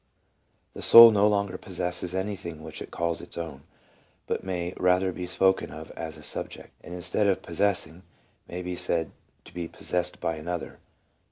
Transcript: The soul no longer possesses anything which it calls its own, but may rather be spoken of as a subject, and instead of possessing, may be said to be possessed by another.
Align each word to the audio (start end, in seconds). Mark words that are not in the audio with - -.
The 0.73 0.81
soul 0.81 1.11
no 1.11 1.27
longer 1.27 1.59
possesses 1.59 2.15
anything 2.15 2.63
which 2.63 2.81
it 2.81 2.89
calls 2.89 3.21
its 3.21 3.37
own, 3.37 3.61
but 4.25 4.43
may 4.43 4.73
rather 4.77 5.11
be 5.11 5.27
spoken 5.27 5.69
of 5.69 5.91
as 5.91 6.17
a 6.17 6.23
subject, 6.23 6.71
and 6.83 6.95
instead 6.95 7.27
of 7.27 7.43
possessing, 7.43 8.01
may 8.47 8.63
be 8.63 8.75
said 8.75 9.11
to 9.45 9.53
be 9.53 9.67
possessed 9.67 10.19
by 10.19 10.37
another. 10.37 10.79